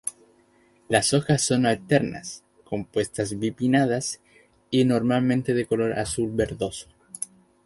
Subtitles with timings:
[0.87, 4.19] Las hojas son alternas, compuestas bipinnadas
[4.71, 6.87] y normalmente de color azul-verdoso.